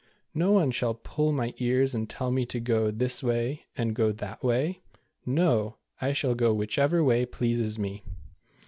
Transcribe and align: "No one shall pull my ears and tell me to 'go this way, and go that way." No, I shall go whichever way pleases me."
"No 0.33 0.51
one 0.53 0.71
shall 0.71 0.95
pull 0.95 1.31
my 1.31 1.53
ears 1.59 1.93
and 1.93 2.09
tell 2.09 2.31
me 2.31 2.43
to 2.47 2.59
'go 2.59 2.89
this 2.89 3.21
way, 3.21 3.65
and 3.77 3.93
go 3.93 4.11
that 4.11 4.43
way." 4.43 4.81
No, 5.27 5.77
I 6.01 6.11
shall 6.11 6.33
go 6.33 6.55
whichever 6.55 7.03
way 7.03 7.23
pleases 7.23 7.77
me." 7.77 8.03